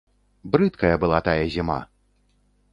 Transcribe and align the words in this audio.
Брыдкая 0.55 0.91
была 1.05 1.19
тая 1.29 1.37
зіма! 1.57 1.79